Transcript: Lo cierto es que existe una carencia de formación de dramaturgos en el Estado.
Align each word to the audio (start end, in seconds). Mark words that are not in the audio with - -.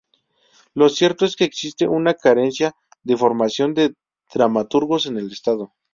Lo 0.73 0.89
cierto 0.89 1.25
es 1.25 1.35
que 1.35 1.43
existe 1.43 1.87
una 1.87 2.15
carencia 2.15 2.75
de 3.03 3.15
formación 3.15 3.75
de 3.75 3.93
dramaturgos 4.33 5.05
en 5.05 5.17
el 5.19 5.31
Estado. 5.31 5.75